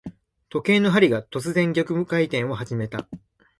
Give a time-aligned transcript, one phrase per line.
[0.49, 3.07] 時計の針が、突然逆回転を始めた。